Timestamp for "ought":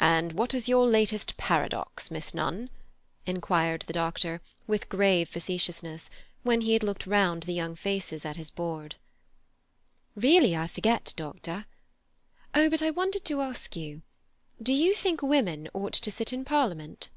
15.74-15.92